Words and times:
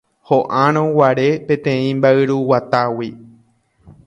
ho'árõguare 0.29 1.27
peteĩ 1.51 1.87
mba'yruguatágui 2.01 3.07